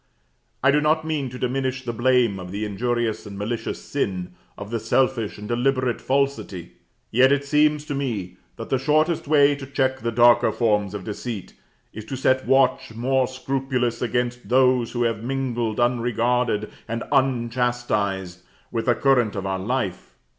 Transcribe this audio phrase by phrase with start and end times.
[0.63, 4.71] I do not mean to diminish the blame of the injurious and malicious sin, of
[4.71, 6.71] the selfish and deliberate falsity;
[7.11, 11.03] yet it seems to me, that the shortest way to check the darker forms of
[11.03, 11.53] deceit
[11.93, 18.39] is to set watch more scrupulous against those which have mingled, unregarded and unchastised,
[18.71, 20.15] with the current of our life.